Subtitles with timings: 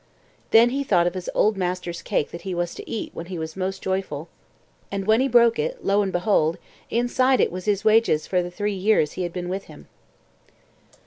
[0.49, 3.37] Then he thought of his old master's cake that he was to eat when he
[3.37, 4.29] was most joyful,
[4.91, 6.57] and when he broke it, to and behold,
[6.89, 9.87] inside it was his wages for the three years he had been with him.